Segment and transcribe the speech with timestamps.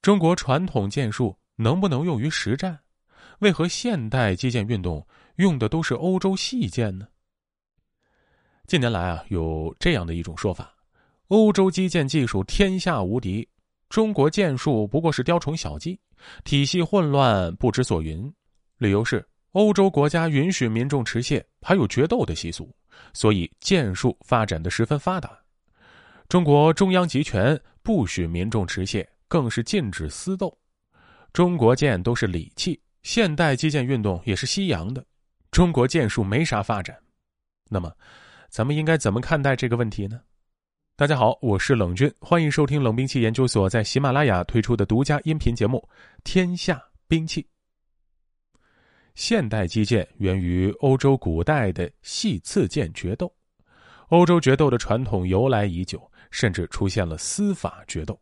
[0.00, 2.78] 中国传统剑术能不能用于实战？
[3.40, 7.06] 为何现代击剑运动用的都是欧洲细剑呢？
[8.66, 10.72] 近年来啊，有这样的一种说法：
[11.28, 13.46] 欧洲击剑技术天下无敌，
[13.88, 15.98] 中国剑术不过是雕虫小技，
[16.44, 18.32] 体系混乱，不知所云。
[18.76, 22.72] 理由是欧洲国家允许民众持械，还有决斗的习俗，
[23.12, 25.36] 所以剑术发展的十分发达。
[26.28, 30.58] 中国中央集权，不许民众持械，更是禁止私斗。
[31.32, 35.04] 中国剑都是礼器，现代击剑运动也是西洋的，
[35.50, 36.98] 中国剑术没啥发展。
[37.68, 37.92] 那么，
[38.48, 40.20] 咱们应该怎么看待这个问题呢？
[40.96, 45.86] 大家好，我是冷军，欢迎收听冷兵器研究所在喜马拉雅推出的独家音频节目
[46.24, 47.42] 《天下兵器》。
[49.14, 53.32] 现代击剑源于欧洲古代的细刺剑决斗，
[54.08, 58.18] 欧洲决斗的传统由来已久，甚至出现了司法决斗。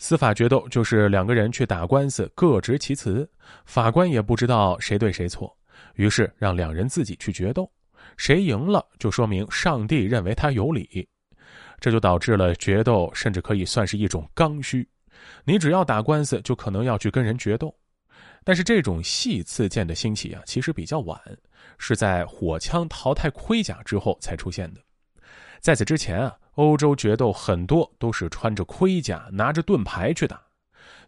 [0.00, 3.30] 司法决斗就是两个人去打官司，各执其词，
[3.66, 5.54] 法官也不知道谁对谁错，
[5.94, 7.70] 于是让两人自己去决斗。
[8.16, 11.06] 谁赢了，就说明上帝认为他有理，
[11.78, 14.88] 这就导致了决斗甚至可以算是一种刚需。
[15.44, 17.72] 你只要打官司，就可能要去跟人决斗。
[18.42, 21.20] 但是这种细刺剑的兴起啊，其实比较晚，
[21.76, 24.80] 是在火枪淘汰盔甲之后才出现的。
[25.60, 30.42] 在此之前啊，欧洲决斗很多都是穿着盔甲，拿着盾牌去打，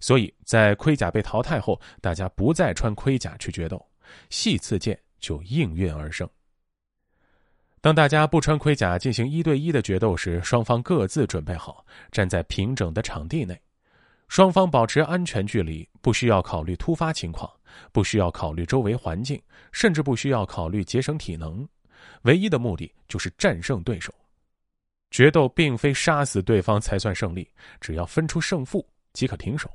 [0.00, 3.84] 所以在盔甲被淘汰后，大家不再穿盔甲去决斗，
[4.30, 6.28] 细刺剑就应运而生。
[7.80, 13.60] 当大家不穿盔甲进行一对一的决斗时，双方各自准备好，站在平整的场地内，
[14.28, 17.50] 双方保持安全距离，不需要考虑突发情况，
[17.90, 21.68] 不需要考虑周围环境，甚至不需要考虑节省体能，
[22.22, 24.14] 唯一的目的就是战胜对手。
[25.12, 27.46] 决斗并非杀死对方才算胜利，
[27.82, 29.70] 只要分出胜负即可停手。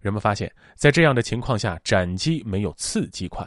[0.00, 3.46] 人们发现，在这样的情况下，斩击没有刺击快。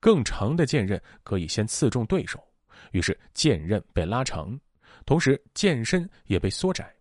[0.00, 2.44] 更长的剑刃可以先刺中对手，
[2.90, 4.58] 于是剑刃被拉长，
[5.06, 6.92] 同时剑身也被缩窄。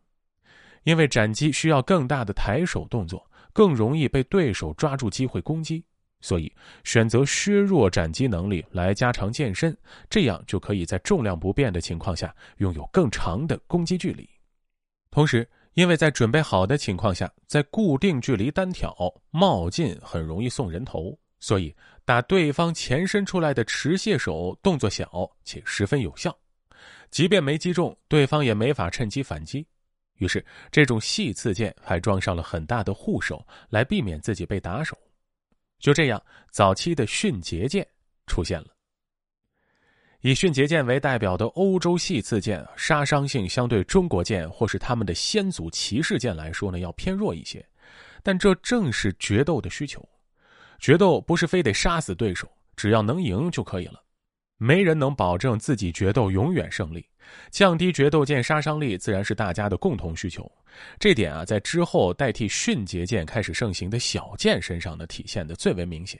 [0.83, 5.83] 因为斩击需要更大的抬手动作，更容易被对手抓住机会攻击，
[6.25, 6.51] 所以
[6.83, 9.77] 选择削弱斩击能力来加长剑身，
[10.09, 14.27] 这样就可以在重量不变的情况下拥有更长的攻击距离。
[15.11, 18.91] 同时，因为在准备好的情况下，在固定距离单挑
[19.29, 21.15] 冒进很容易送人头。
[21.39, 21.71] 所以，
[22.05, 26.35] 打对方前伸出来的持械手动作小且十分有效，
[27.11, 29.63] 即便没击中，对方也没法趁机反击。
[30.17, 34.97] 于是，这种细刺剑还装上了很大的护手，来避免自己被打手。
[35.79, 36.21] 就这样，
[36.51, 37.87] 早期的迅捷舰
[38.27, 38.67] 出现了。
[40.21, 47.63] 以迅捷舰为代表的欧洲系次舰，杀伤性相对中国舰或是他们的先祖骑士舰来说呢，要偏弱一些。
[48.23, 50.03] 但这正是决斗的需求。
[50.79, 54.01] 决斗不是非得杀死对手，只要能赢就可以了。
[54.65, 57.07] 没人能保证自己决斗永远胜利，
[57.51, 60.51] 降低决斗剑杀伤力自然是大家的共同需求。
[60.97, 66.19] 这点啊，在之后代替迅捷剑开始盛行的小剑身上呢，体现的最为明显。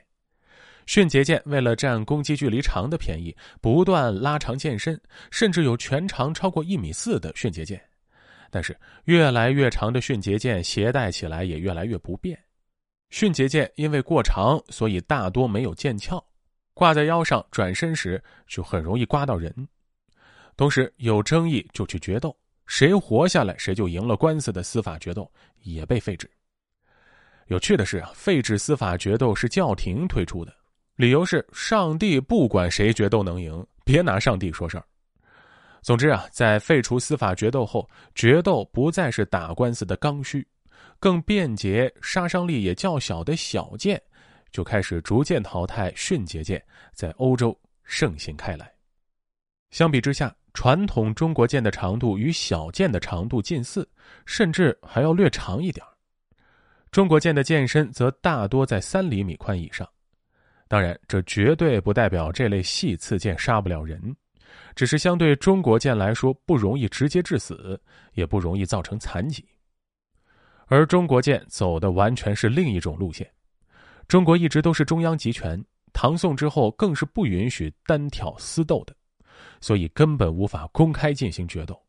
[0.85, 5.01] 迅捷剑为了占攻击距离长的便宜，不断拉长剑身，
[5.31, 7.81] 甚至有全长超过一米四的迅捷剑。
[8.51, 12.37] 但是，越来越长的迅捷剑携带起来也越来越不便。
[13.09, 16.23] 迅捷剑因为过长，所以大多没有剑鞘，
[16.75, 19.51] 挂在腰上转身时就很容易刮到人。
[20.55, 22.37] 同时，有争议就去决斗，
[22.67, 25.29] 谁活下来谁就赢了官司的司法决斗
[25.63, 26.29] 也被废止。
[27.47, 30.53] 有趣的是啊，废止司法决斗是教廷推出的，
[30.95, 34.85] 理由是上帝不管谁决斗能赢，别拿上帝说事儿。
[35.81, 40.45] 总之啊，在废除司法决斗后，决斗不再是打官司的刚需。
[40.99, 44.01] 更便捷、杀伤力也较小的小剑，
[44.55, 48.71] 就开始逐渐淘汰迅捷剑，在欧洲盛行开来。
[49.69, 53.85] 相比之下，传统中国剑的长度与小剑的长度近似，
[54.25, 55.85] 甚至还要略长一点
[56.89, 59.85] 中国剑的剑身则大多在三厘米宽以上。
[60.69, 64.15] 当然，这绝对不代表这类细刺剑杀不了人，
[64.73, 67.77] 只是相对中国剑来说不容易直接致死，
[68.13, 69.45] 也不容易造成残疾。
[70.67, 73.29] 而中国剑走的完全是另一种路线。
[74.07, 78.95] 中国一直都是中央集权，唐宋之后更是不允许单挑私斗的，
[79.59, 81.81] 所以根本无法公开进行决斗。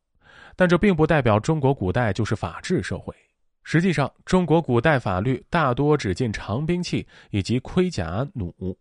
[0.55, 3.15] 但这并不代表中国古代就是法治社会。
[3.63, 8.77] 实际上，中国古代法律大多只禁长兵器以及盔甲、弩、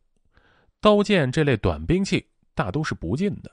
[0.80, 3.52] 刀剑这类短兵器，大都是不禁的。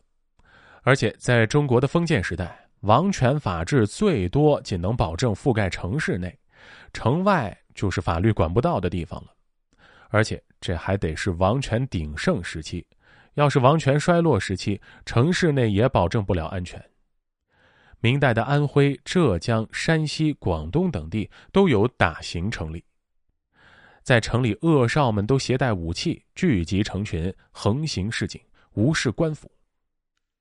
[0.83, 2.59] 而且，在中国的封建时代。
[2.83, 6.37] 王权法治最多仅能保证覆盖城市内，
[6.93, 9.32] 城外就是法律管不到的地方了。
[10.13, 12.85] 而且这还得是王权鼎盛时期，
[13.33, 16.81] 要是王权衰落时期，城市内也保证不了安全。
[17.99, 22.85] 明代的安徽、浙江、山西、广东等地都有打行城里，
[24.03, 28.39] 在城里，恶少们都携带武器，聚集成群，横行市井，
[28.75, 29.51] 无视官府。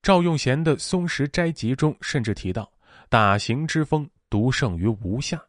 [0.02, 2.70] 赵用贤的《松石斋集》中甚至提到
[3.08, 5.42] ：“打行之风独盛于吴下，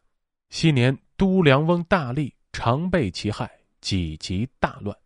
[0.49, 3.51] 昔年都梁翁大力，常被其害，
[3.83, 4.97] 几级大乱。”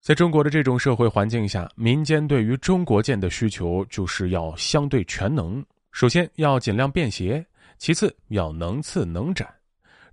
[0.00, 5.64] 在中国的这种社会环境下，民间对于中国剑的需求就是要相对全能。
[5.92, 7.44] 首先要尽量便携，
[7.76, 9.52] 其次要能刺能斩，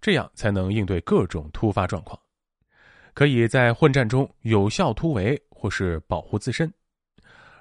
[0.02, 2.20] 这样才能应对各种突发状况，
[3.14, 6.74] 可以在混战中有效突围或是保护自身。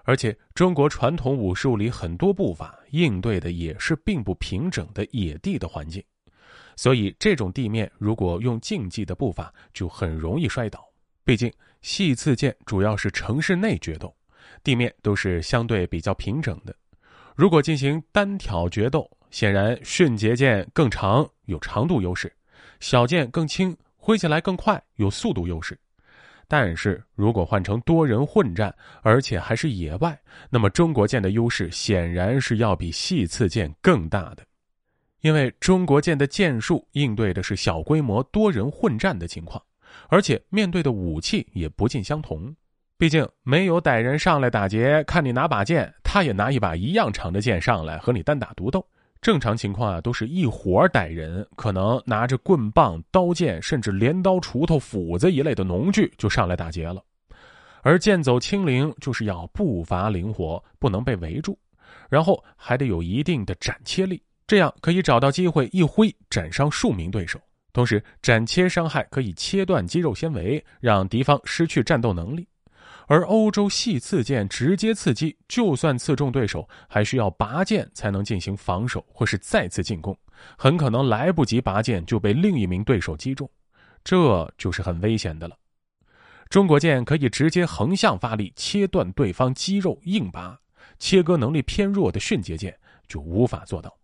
[0.02, 6.02] 而且，中国传统武术里很多步法应对的也是并不平整的野地的环境，
[6.76, 10.86] 所以这种地面如果用竞技的步伐，就很容易摔倒。
[11.24, 11.52] 毕竟
[11.82, 14.14] 细刺剑主要是城市内决斗，
[14.62, 16.74] 地面都是相对比较平整的。
[17.34, 22.28] 如果进行单挑决斗，显然迅捷剑更长，有长度优势；
[22.78, 25.78] 小剑更轻，挥起来更快，有速度优势。
[26.48, 30.16] 但是如果换成多人混战，而且还是野外，
[30.48, 34.46] 那么中国剑的优势显然是要比细刺剑更大的，
[35.26, 39.60] 因为中国剑的剑术应对的是小规模多人混战的情况，
[40.08, 42.54] 而且面对的武器也不尽相同。
[42.96, 48.86] 毕竟没有歹人上来打劫，看你拿把剑，他也拿一把一样长的剑上来和你单打独斗。
[49.20, 57.02] 正常情况啊，都是一伙歹人，可能拿着棍棒、刀剑，甚至镰刀、锄头、斧子一类的农具就上来打劫了。
[57.82, 61.58] 而剑走轻灵，就是要步伐灵活，不能被围住，
[62.08, 67.40] 然后还得有一定的斩切力，这样可以找到机会一挥斩伤数名对手。
[67.72, 72.48] 同时，斩切伤害可以切断肌肉纤维，让敌方失去战斗能力。
[73.08, 80.16] 而欧洲细刺剑直接刺击，就算刺中对手，还需要拔剑才能进行防守或是再次进攻，
[80.56, 83.48] 很可能来不及拔剑就被另一名对手击中，
[84.02, 85.56] 这就是很危险的了。
[86.48, 90.58] 中国剑可以直接横向发力，切断对方肌肉硬拔，
[90.98, 92.76] 切割能力偏弱的迅捷剑
[93.06, 93.96] 就无法做到。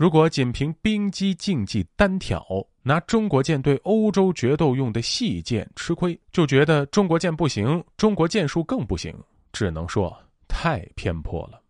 [0.00, 2.42] 如果仅凭冰击竞技单挑，
[2.82, 9.14] 拿中国剑对欧洲决斗用的细剑吃亏，就觉得中国剑不行，中国剑术更不行，
[9.52, 10.10] 只能说
[10.48, 11.60] 太偏颇了。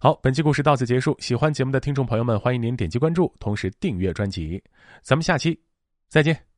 [0.00, 1.14] 好，本期故事到此结束。
[1.20, 4.64] 喜欢节目的听众朋友们，欢迎您点击关注，同时订阅专辑。
[5.02, 5.60] 咱们下期
[6.08, 6.51] 再见。